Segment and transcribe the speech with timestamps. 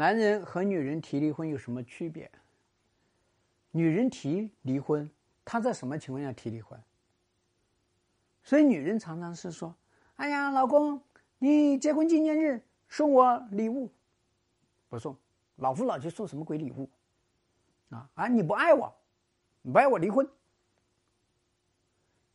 [0.00, 2.30] 男人和女人提离婚有什么区别？
[3.70, 5.10] 女人提离婚，
[5.44, 6.80] 她在什么情况下提离婚？
[8.42, 9.74] 所以女人常常是说
[10.16, 10.98] ：“哎呀，老公，
[11.36, 13.92] 你结婚纪念日送我礼物，
[14.88, 15.14] 不送，
[15.56, 16.88] 老夫老妻送什么鬼礼物？
[17.90, 18.90] 啊啊，你不爱我，
[19.60, 20.26] 你不爱我离婚。”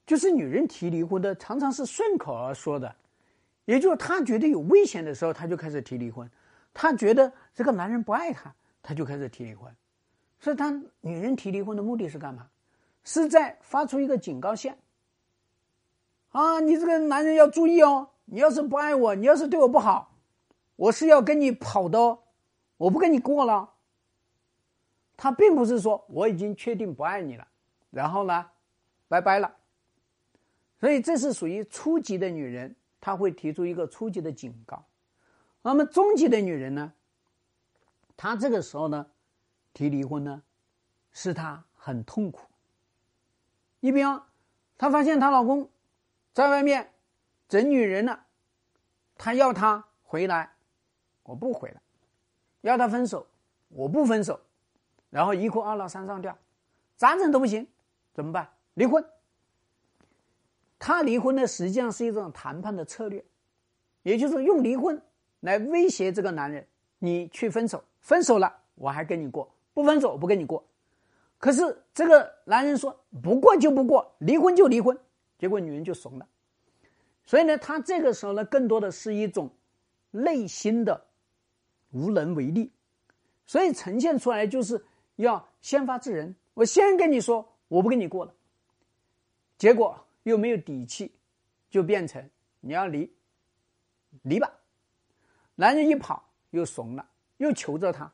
[0.05, 2.95] 就是女人提离婚的，常常是顺口而说的，
[3.65, 6.29] 也就是她觉得有危险的时候，她就开始提离婚。
[6.75, 8.53] 她觉得这个男人不爱她，
[8.83, 9.75] 她就开始提离婚。
[10.39, 10.69] 所以，她
[11.01, 12.47] 女人提离婚的目的是干嘛？
[13.03, 14.77] 是在发出一个警告线。
[16.29, 18.09] 啊，你这个男人要注意哦！
[18.25, 20.11] 你要是不爱我，你要是对我不好，
[20.75, 22.19] 我是要跟你跑的哦，
[22.77, 23.71] 我不跟你过了。
[25.15, 27.47] 他并不是说我已经确定不爱你了，
[27.89, 28.45] 然后呢，
[29.07, 29.55] 拜拜了。
[30.77, 34.83] 所以这是属于初级的女人，她会提出一个初级的警告。
[35.67, 36.93] 那么中级的女人呢？
[38.15, 39.07] 她这个时候呢，
[39.73, 40.43] 提离婚呢，
[41.11, 42.47] 是她很痛苦。
[43.79, 44.27] 你比方，
[44.77, 45.67] 她发现她老公
[46.33, 46.93] 在外面
[47.49, 48.27] 整女人了，
[49.17, 50.53] 她要他回来，
[51.23, 51.81] 我不回来；
[52.61, 53.25] 要他分手，
[53.69, 54.39] 我不分手。
[55.09, 56.37] 然后一哭二闹三上吊，
[56.95, 57.67] 咋整都不行，
[58.13, 58.47] 怎么办？
[58.75, 59.03] 离婚。
[60.77, 63.25] 她离婚呢，实际上是一种谈判的策略，
[64.03, 65.01] 也就是用离婚。
[65.45, 66.65] 来威胁这个男人，
[66.97, 70.65] 你去分手，分手了我还跟你过，不分手我不跟你过。
[71.37, 71.61] 可是
[71.93, 74.97] 这个男人说不过就不过，离婚就离婚，
[75.37, 76.27] 结果女人就怂了。
[77.27, 79.47] 所以呢，他这个时候呢，更多的是一种
[80.09, 81.05] 内心的
[81.91, 82.71] 无能为力，
[83.45, 84.83] 所以呈现出来就是
[85.17, 88.33] 要先发制人，我先跟你说我不跟你过了，
[89.59, 91.11] 结果又没有底气，
[91.69, 92.27] 就变成
[92.61, 93.13] 你要离，
[94.23, 94.51] 离吧。
[95.55, 98.11] 男人一跑又怂了，又求着她，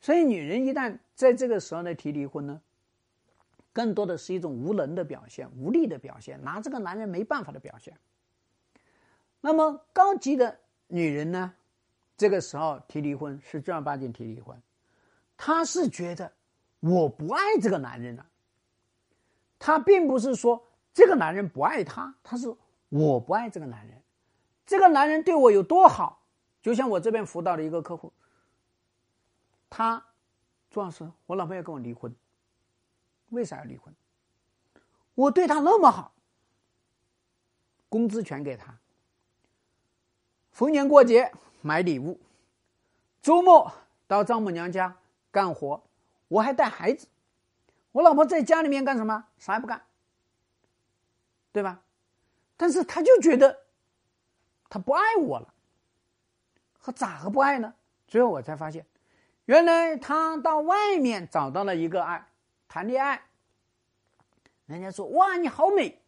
[0.00, 2.60] 所以女人一旦在这个时候呢提离婚呢，
[3.72, 7.96] 更多的是一种无能的表现、无力的表现，拿这个男人没办法的表现。
[9.40, 11.54] 那么高级的女人呢，
[12.16, 14.60] 这个时候提离婚是正儿八经提离婚，
[15.36, 16.32] 她是觉得
[16.80, 18.26] 我不爱这个男人了，
[19.58, 20.64] 她并不是说
[20.94, 22.52] 这个男人不爱她，她是
[22.88, 24.00] 我不爱这个男人，
[24.64, 26.17] 这个男人对我有多好。
[26.60, 28.12] 就像我这边辅导的一个客户，
[29.70, 30.04] 他
[30.70, 32.14] 朱老师，我老婆要跟我离婚，
[33.30, 33.94] 为啥要离婚？
[35.14, 36.14] 我对她那么好，
[37.88, 38.78] 工资全给她，
[40.52, 41.32] 逢年过节
[41.62, 42.20] 买礼物，
[43.22, 43.72] 周末
[44.06, 44.96] 到丈母娘家
[45.30, 45.82] 干活，
[46.28, 47.08] 我还带孩子，
[47.92, 49.24] 我老婆在家里面干什么？
[49.38, 49.84] 啥也不干，
[51.52, 51.82] 对吧？
[52.56, 53.64] 但是他就觉得
[54.68, 55.54] 他不爱我了。
[56.88, 57.74] 我咋个不爱呢？
[58.06, 58.86] 最后我才发现，
[59.44, 62.26] 原来他到外面找到了一个爱，
[62.66, 63.20] 谈恋爱。
[64.64, 66.00] 人家说：“哇，你好美。”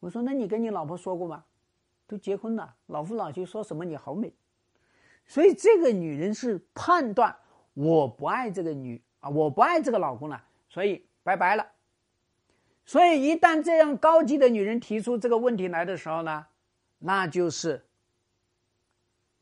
[0.00, 1.44] 我说：“那你跟你老婆说过吗？
[2.08, 4.34] 都结婚了，老夫老妻说什么你好美？”
[5.28, 7.36] 所以这个女人是判断
[7.74, 11.64] 我不爱这个女啊，我不爱这个老公了，所以拜拜了。
[12.84, 16.46] 所以一旦这样高级的女人提出这个问题来的时候呢，
[16.98, 17.84] 那就是。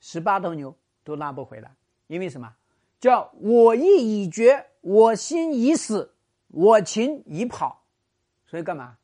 [0.01, 1.75] 十八头牛都拉不回来，
[2.07, 2.55] 因为什么？
[2.99, 6.15] 叫我意已决，我心已死，
[6.49, 7.84] 我情已跑，
[8.47, 8.97] 所以干嘛？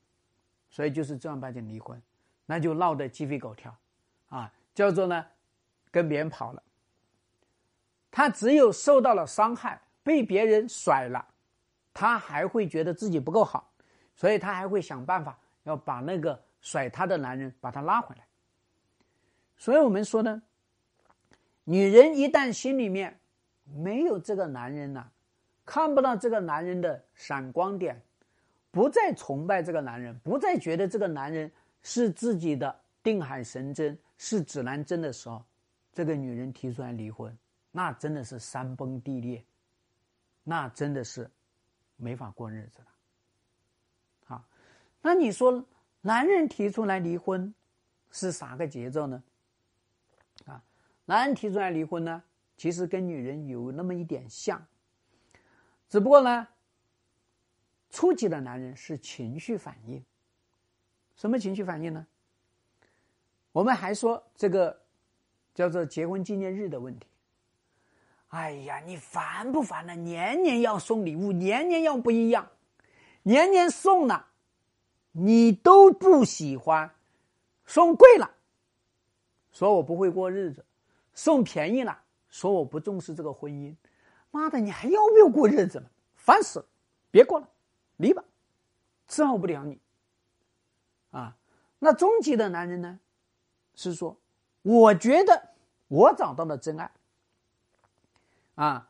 [0.70, 2.00] 所以就是正儿八经离婚，
[2.46, 3.76] 那就闹得鸡飞狗跳，
[4.30, 5.26] 啊，叫做呢，
[5.90, 6.62] 跟别人跑了。
[8.10, 11.26] 他只有受到了伤害，被别人甩了，
[11.92, 13.72] 他还会觉得自己不够好，
[14.16, 18.26] 所以他还会想办法要把那个甩他的男人把他拉回来。
[19.58, 20.42] 所以我们说呢。
[21.64, 23.18] 女人一旦心里面
[23.64, 25.12] 没有这个男人了，
[25.64, 28.02] 看不到这个男人的闪光点，
[28.70, 31.50] 不再崇拜这个男人，不再觉得这个男人
[31.82, 35.44] 是自己的定海神针，是指南针的时候，
[35.92, 37.36] 这个女人提出来离婚，
[37.70, 39.44] 那真的是山崩地裂，
[40.42, 41.30] 那真的是
[41.96, 42.86] 没法过日子了。
[44.24, 44.44] 好，
[45.00, 45.64] 那你说
[46.00, 47.54] 男人提出来离婚
[48.10, 49.22] 是啥个节奏呢？
[51.04, 52.22] 男人提出来离婚呢，
[52.56, 54.64] 其实跟女人有那么一点像，
[55.88, 56.48] 只不过呢，
[57.90, 60.02] 初级的男人是情绪反应。
[61.16, 62.06] 什么情绪反应呢？
[63.52, 64.80] 我们还说这个
[65.54, 67.06] 叫做结婚纪念日的问题。
[68.28, 69.94] 哎呀，你烦不烦呢？
[69.94, 72.50] 年年要送礼物，年年要不一样，
[73.24, 74.28] 年年送了，
[75.10, 76.94] 你都不喜欢，
[77.66, 78.30] 送贵了，
[79.52, 80.64] 说我不会过日子。
[81.14, 81.98] 送便宜了，
[82.28, 83.74] 说我不重视这个婚姻，
[84.30, 85.90] 妈的，你还要不要过日子了？
[86.14, 86.66] 烦死了，
[87.10, 87.48] 别过了，
[87.96, 88.22] 离吧，
[89.08, 89.78] 伺候不了你。
[91.10, 91.36] 啊，
[91.78, 92.98] 那终极的男人呢，
[93.74, 94.16] 是说，
[94.62, 95.50] 我觉得
[95.88, 96.90] 我找到了真爱。
[98.54, 98.88] 啊，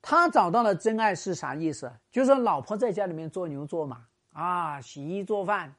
[0.00, 1.92] 他找到了真爱是啥意思？
[2.10, 5.74] 就是老婆在家里面做牛做马啊，洗衣做饭，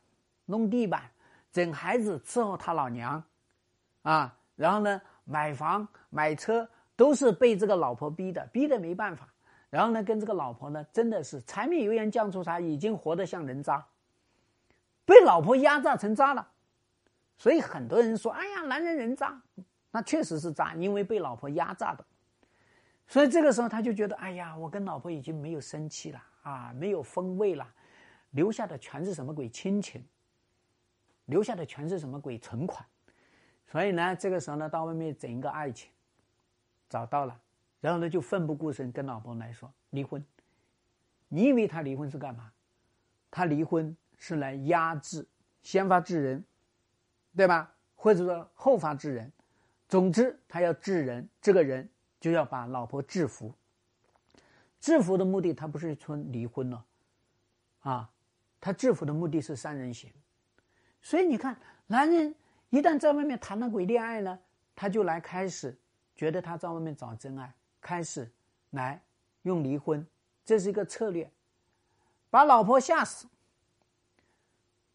[0.46, 1.10] 弄地板，
[1.52, 3.24] 整孩子，伺候他老娘，
[4.04, 9.28] 啊，然后呢，买房买车都是被这个老婆逼的，逼的没办法。
[9.70, 13.86] 然后呢，跟这个老婆呢，真的是柴米油盐酱醋茶，已经活得像人渣，
[15.04, 16.48] 被老婆压榨成渣了。
[17.38, 19.42] 所以很多人说：“哎呀，男人人渣。”
[19.92, 22.06] 那确实是渣，因为被老婆压榨的。
[23.08, 27.68] 所以这个时候他就觉得：“哎呀，我跟老婆已经没有生气了啊，没有风味了，
[28.32, 30.02] 留下的全是什么鬼亲情，
[31.26, 32.86] 留下的全是什么鬼存款。”
[33.68, 35.90] 所以呢，这个时候呢，到外面整一个爱情，
[36.90, 37.40] 找到了。
[37.82, 40.24] 然后呢，就奋不顾身跟老婆来说离婚。
[41.28, 42.52] 你以为他离婚是干嘛？
[43.30, 45.28] 他离婚是来压制
[45.62, 46.44] 先发制人，
[47.36, 47.74] 对吧？
[47.96, 49.32] 或者说后发制人。
[49.88, 51.88] 总之，他要制人，这个人
[52.20, 53.54] 就要把老婆制服。
[54.80, 56.86] 制服的目的，他不是说离婚了，
[57.82, 58.10] 啊，
[58.62, 60.12] 他制服的目的是三人行。
[61.02, 61.58] 所以你看，
[61.88, 62.34] 男人
[62.76, 64.38] 一旦在外面谈了鬼恋爱呢，
[64.76, 65.74] 他就来开始
[66.14, 67.50] 觉得他在外面找真爱。
[67.80, 68.30] 开始
[68.72, 69.02] 来
[69.44, 70.06] 用离婚，
[70.44, 71.32] 这是一个策略，
[72.30, 73.28] 把老婆吓死。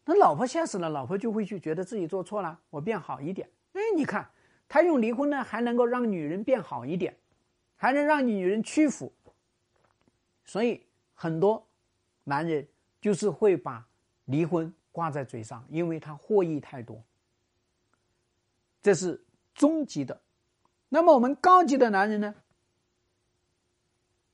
[0.05, 3.49] 那老婆吓死了，老婆就会去觉得自己做错了，我变好一点。
[3.73, 4.29] 哎，你看
[4.69, 7.17] 他用离婚呢，还能够让女人变好一点，
[7.75, 9.11] 还能让女人屈服。
[10.45, 10.85] 所以
[11.15, 11.67] 很多
[12.25, 12.67] 男人
[12.99, 13.83] 就是会把
[14.25, 17.03] 离婚挂在嘴上，因为他获益太多。
[18.81, 19.23] 这是
[19.53, 20.19] 中级的。
[20.89, 22.35] 那么我们高级的男人呢？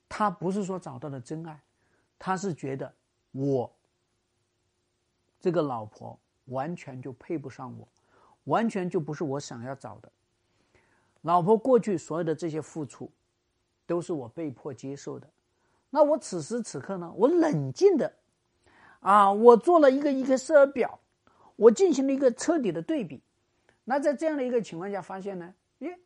[0.09, 1.61] 他不是说找到了真爱，
[2.17, 2.91] 他是觉得
[3.31, 3.71] 我
[5.39, 7.87] 这个老婆完全就配不上我，
[8.45, 10.11] 完全就不是我想要找的。
[11.21, 13.11] 老婆过去所有的这些付出，
[13.85, 15.29] 都是我被迫接受的。
[15.89, 17.13] 那我此时此刻呢？
[17.15, 18.13] 我冷静的
[19.01, 20.99] 啊，我做了一个一个设表，
[21.57, 23.21] 我进行了一个彻底的对比。
[23.89, 25.97] 那在这样的一个情况下，发现呢，耶，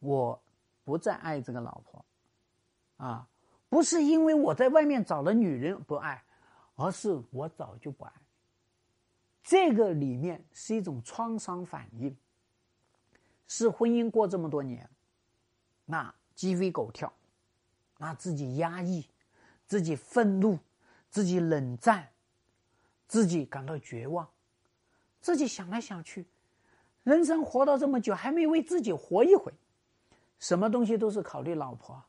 [0.00, 0.42] 我
[0.82, 2.04] 不再爱这个老婆。
[2.96, 3.28] 啊，
[3.68, 6.24] 不是因为我在外面找了女人不爱，
[6.74, 8.12] 而是我早就不爱。
[9.44, 12.14] 这个里面是一种创伤反应，
[13.46, 14.90] 是婚姻过这么多年，
[15.84, 17.12] 那鸡飞狗跳，
[17.96, 19.08] 那自己压抑，
[19.68, 20.58] 自己愤怒，
[21.10, 22.10] 自己冷战，
[23.06, 24.28] 自己感到绝望，
[25.20, 26.26] 自己想来想去，
[27.02, 29.52] 人生活到这么久，还没为自己活一回，
[30.38, 32.02] 什么东西都是考虑老婆。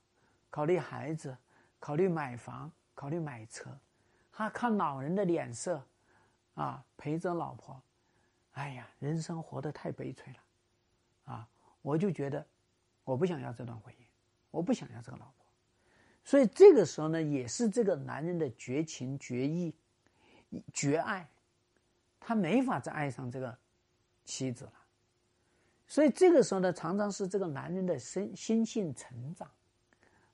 [0.49, 1.37] 考虑孩子，
[1.79, 3.69] 考虑买房，考虑买车，
[4.29, 5.81] 还看老人的脸色，
[6.55, 7.81] 啊，陪着老婆，
[8.51, 11.47] 哎呀，人生活得太悲催了，啊，
[11.81, 12.45] 我就觉得，
[13.05, 13.99] 我不想要这段婚姻，
[14.49, 15.45] 我不想要这个老婆，
[16.25, 19.73] 所以这个时候呢，也是这个男人的绝情绝义，
[20.73, 21.29] 绝爱，
[22.19, 23.57] 他没法再爱上这个
[24.25, 24.73] 妻子了，
[25.91, 29.45] 所以这个时候呢，常常是这个男人的身心性成长。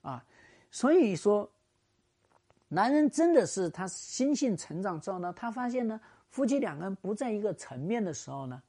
[0.02, 0.24] 啊，
[0.70, 1.50] 所以说，
[2.68, 8.62] 男人真的是他心性成长之后呢，他发现呢，夫妻两个人不在一个层面的时候呢，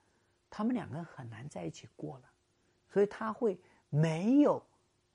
[0.49, 2.23] 他们两个人很难在一起过了，
[2.91, 3.55] 所以他会
[3.91, 4.59] 没有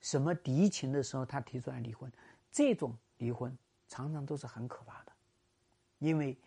[0.00, 2.08] 什么敌情的时候，他提出来离婚。
[2.52, 3.52] 这种离婚
[3.88, 5.12] 常常都是很可怕的，
[5.98, 6.38] 因为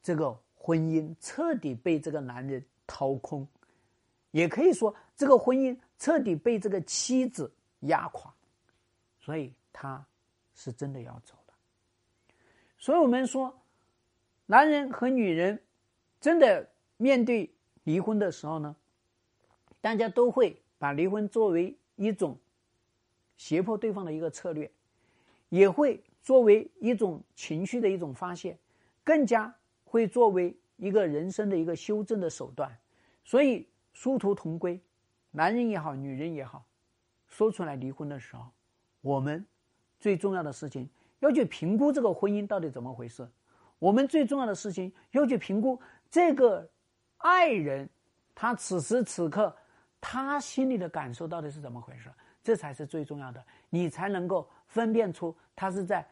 [0.00, 3.44] 这个婚姻彻底被这个男人掏空，
[4.36, 7.50] 也可以说这个婚姻彻底被这个妻子
[7.80, 8.30] 压垮。
[9.18, 10.04] 所以他
[10.54, 11.54] 是真的要走的。
[12.76, 13.58] 所以我们说，
[14.44, 15.58] 男人和女人
[16.20, 17.50] 真的面对
[17.84, 18.76] 离婚的时候呢，
[19.80, 22.38] 大家都会把离婚作为一种
[23.38, 24.70] 胁迫对方的一个策略，
[25.48, 28.54] 也会作为一种情绪的一种发泄，
[29.02, 29.52] 更加
[29.84, 32.70] 会作为一个人生的一个修正的手段。
[33.24, 33.66] 所以
[33.96, 34.78] 殊途同归，
[35.30, 36.66] 男人也好，女人也好，
[37.28, 38.46] 说出来离婚的时候。
[39.00, 39.42] 我们
[39.98, 40.86] 最重要的事情
[41.20, 43.26] 要去评估这个婚姻到底怎么回事。
[43.78, 46.68] 我们最重要的事情要去评估这个
[47.16, 47.88] 爱人，
[48.34, 49.56] 他此时此刻
[49.98, 52.12] 他心里的感受到底是怎么回事，
[52.44, 53.42] 这才是最重要的。
[53.70, 56.06] 你才能够分辨出他是在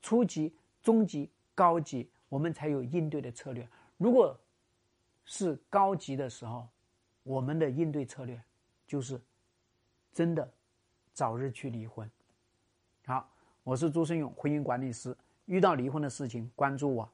[0.00, 3.68] 初级、中级、高级，我们才有应对的策略。
[3.98, 4.34] 如果
[5.26, 6.66] 是高级的时候，
[7.26, 8.40] 我们的应对策略
[8.86, 9.20] 就是
[10.12, 10.48] 真的
[11.12, 12.08] 早日去离婚。
[13.04, 13.28] 好，
[13.64, 15.14] 我是朱胜勇，婚姻管理师。
[15.46, 17.12] 遇到离婚的事情，关注我，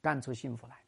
[0.00, 0.81] 干出幸福来。